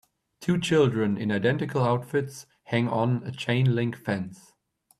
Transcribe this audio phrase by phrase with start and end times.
[0.39, 4.53] Two children in identical outfits hang on a chain link fence.